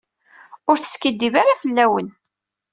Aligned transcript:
Ur 0.69 0.77
teskiddib 0.77 1.33
ara 1.41 1.59
fell-awen. 1.61 2.07